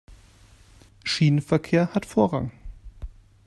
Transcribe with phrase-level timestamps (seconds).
[1.03, 2.49] Schienenverkehr hat Vorrang.